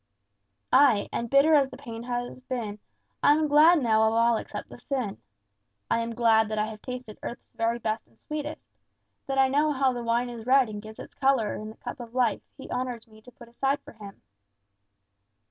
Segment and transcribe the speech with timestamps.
[0.73, 2.79] "Ay, and bitter as the pain has been,
[3.21, 5.21] I am glad now of all except the sin.
[5.91, 8.65] I am glad that I have tasted earth's very best and sweetest;
[9.27, 11.99] that I know how the wine is red and gives its colour in the cup
[11.99, 14.23] of life he honours me to put aside for him."